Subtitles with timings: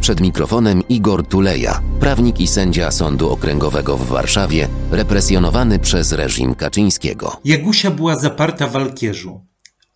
[0.00, 7.40] Przed mikrofonem Igor Tuleja, prawnik i sędzia Sądu Okręgowego w Warszawie, represjonowany przez reżim Kaczyńskiego.
[7.44, 9.40] Jagusia była zaparta w alkierzu,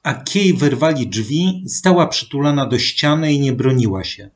[0.02, 4.30] a kiej wyrwali drzwi, stała przytulana do ściany i nie broniła się.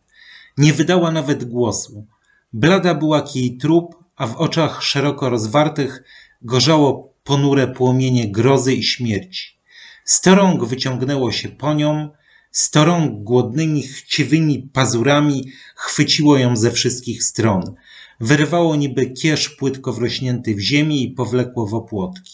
[0.59, 2.07] Nie wydała nawet głosu.
[2.53, 6.03] Blada była kiej trup, a w oczach szeroko rozwartych
[6.43, 9.59] gorzało ponure płomienie grozy i śmierci.
[10.05, 12.11] Sto rąk wyciągnęło się po nią,
[12.57, 17.75] sto rąk głodnymi, chciwymi pazurami chwyciło ją ze wszystkich stron.
[18.21, 22.33] Wyrwało niby kierz płytko wrośnięty w ziemi i powlekło w opłotki.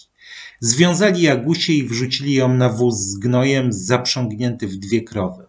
[0.60, 5.46] Związali Jagusię i wrzucili ją na wóz z gnojem zaprzągnięty w dwie krowy.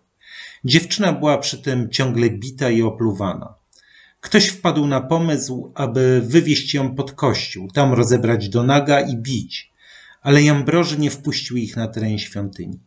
[0.65, 3.55] Dziewczyna była przy tym ciągle bita i opluwana.
[4.21, 9.71] Ktoś wpadł na pomysł, aby wywieźć ją pod kościół, tam rozebrać do naga i bić,
[10.21, 12.79] ale Jambroży nie wpuścił ich na teren świątyni.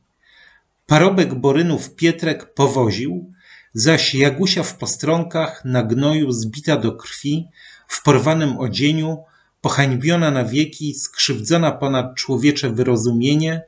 [0.87, 3.33] Parobek Borynów Pietrek powoził,
[3.75, 7.49] zaś Jagusia w postronkach, na gnoju, zbita do krwi,
[7.89, 9.19] w porwanym odzieniu,
[9.61, 13.63] pohańbiona na wieki, skrzywdzona ponad człowiecze wyrozumienie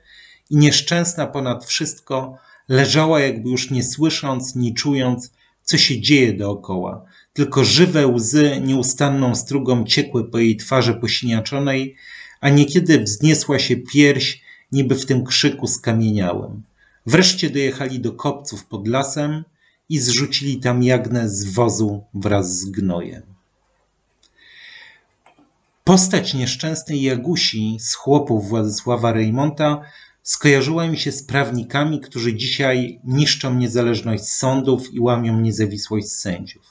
[0.50, 7.04] i nieszczęsna ponad wszystko, leżała jakby już nie słysząc, ni czując, co się dzieje dookoła.
[7.32, 11.96] Tylko żywe łzy nieustanną strugą ciekły po jej twarzy posiniaczonej,
[12.40, 16.67] a niekiedy wzniesła się pierś, niby w tym krzyku skamieniałem.
[17.08, 19.44] Wreszcie dojechali do kopców pod lasem
[19.88, 23.22] i zrzucili tam jagnę z wozu wraz z gnojem.
[25.84, 29.80] Postać nieszczęsnej Jagusi z chłopów Władysława Rejmonta
[30.22, 36.64] skojarzyła mi się z prawnikami, którzy dzisiaj niszczą niezależność sądów i łamią niezawisłość sędziów.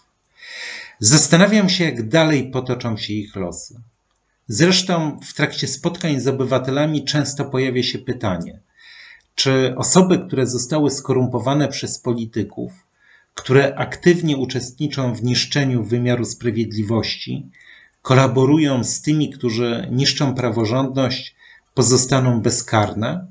[0.99, 3.81] Zastanawiam się, jak dalej potoczą się ich losy.
[4.47, 8.59] Zresztą w trakcie spotkań z obywatelami często pojawia się pytanie,
[9.37, 12.71] czy osoby, które zostały skorumpowane przez polityków,
[13.33, 17.49] które aktywnie uczestniczą w niszczeniu wymiaru sprawiedliwości,
[18.01, 21.35] kolaborują z tymi, którzy niszczą praworządność,
[21.73, 23.27] pozostaną bezkarne?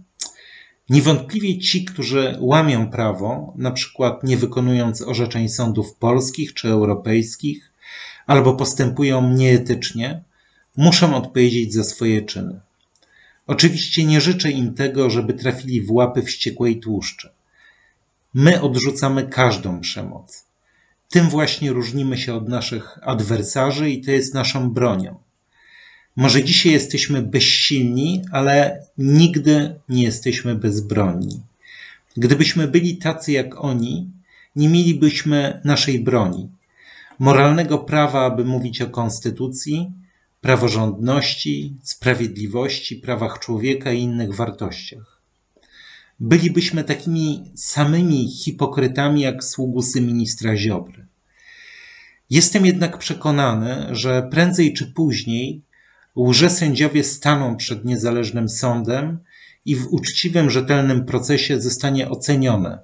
[0.91, 7.73] Niewątpliwie ci, którzy łamią prawo, na przykład nie wykonując orzeczeń sądów polskich czy europejskich,
[8.27, 10.23] albo postępują nieetycznie,
[10.77, 12.66] muszą odpowiedzieć za swoje czyny.
[13.47, 17.31] Oczywiście nie życzę im tego, żeby trafili w łapy wściekłej tłuszczy.
[18.35, 20.47] My odrzucamy każdą przemoc.
[21.09, 25.19] Tym właśnie różnimy się od naszych adwersarzy i to jest naszą bronią.
[26.17, 31.41] Może dzisiaj jesteśmy bezsilni, ale nigdy nie jesteśmy bezbronni.
[32.17, 34.11] Gdybyśmy byli tacy jak oni,
[34.57, 36.49] nie mielibyśmy naszej broni,
[37.19, 39.91] moralnego prawa, aby mówić o konstytucji,
[40.47, 45.21] praworządności, sprawiedliwości, prawach człowieka i innych wartościach.
[46.21, 51.07] Bylibyśmy takimi samymi hipokrytami jak sługusy ministra Ziobry.
[52.31, 55.63] Jestem jednak przekonany, że prędzej czy później
[56.17, 59.19] łże-sędziowie staną przed niezależnym sądem
[59.65, 62.79] i w uczciwym, rzetelnym procesie zostanie ocenione,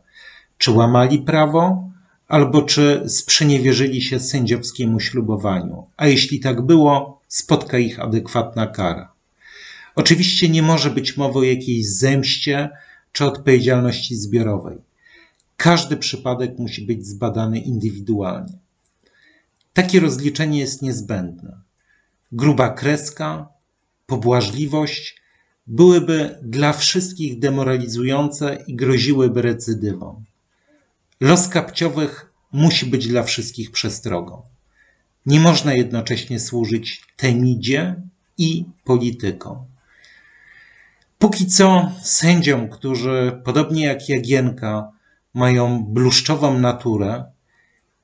[0.59, 1.91] czy łamali prawo,
[2.29, 9.13] albo czy sprzeniewierzyli się sędziowskiemu ślubowaniu, a jeśli tak było, spotka ich adekwatna kara.
[9.95, 12.71] Oczywiście nie może być mowy o jakiejś zemście
[13.13, 14.79] czy odpowiedzialności zbiorowej.
[15.57, 18.59] Każdy przypadek musi być zbadany indywidualnie.
[19.73, 21.63] Takie rozliczenie jest niezbędne
[22.33, 23.49] gruba kreska,
[24.07, 25.23] pobłażliwość
[25.67, 30.25] byłyby dla wszystkich demoralizujące i groziłyby recydywą.
[31.21, 34.43] Los kapciowych musi być dla wszystkich przestrogą.
[35.27, 38.03] Nie można jednocześnie służyć temidzie
[38.39, 39.65] i politykom.
[41.19, 44.93] Póki co sędziom, którzy podobnie jak Jagienka
[45.35, 47.33] mają bluszczową naturę,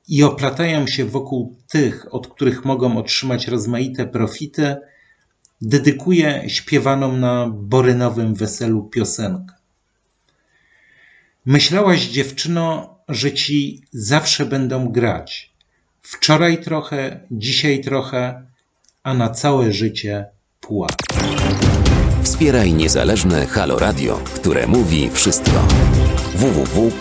[0.09, 4.75] i oplatają się wokół tych, od których mogą otrzymać rozmaite profity,
[5.61, 9.55] dedykuje śpiewaną na borynowym weselu piosenkę.
[11.45, 15.53] Myślałaś, dziewczyno, że ci zawsze będą grać.
[16.01, 18.43] Wczoraj trochę, dzisiaj trochę,
[19.03, 20.25] a na całe życie
[20.59, 20.95] płacz.
[22.23, 25.67] Wspieraj niezależne Halo Radio, które mówi wszystko
[26.35, 26.99] www.halo.radio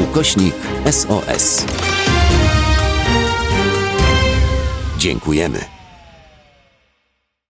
[0.00, 0.54] ukośnik
[0.90, 1.66] SOS.
[4.98, 5.75] Dziękujemy.